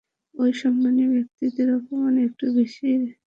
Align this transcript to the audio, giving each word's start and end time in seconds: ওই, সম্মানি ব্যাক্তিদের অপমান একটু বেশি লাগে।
ওই, 0.35 0.51
সম্মানি 0.61 1.03
ব্যাক্তিদের 1.11 1.67
অপমান 1.77 2.13
একটু 2.27 2.45
বেশি 2.57 2.85
লাগে। 2.93 3.11